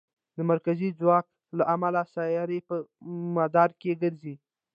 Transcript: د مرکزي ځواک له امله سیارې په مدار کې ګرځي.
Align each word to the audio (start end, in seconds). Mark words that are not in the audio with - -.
د 0.37 0.39
مرکزي 0.51 0.89
ځواک 0.99 1.25
له 1.57 1.63
امله 1.75 2.01
سیارې 2.15 2.59
په 2.67 2.75
مدار 3.37 3.69
کې 3.81 3.91
ګرځي. 4.01 4.35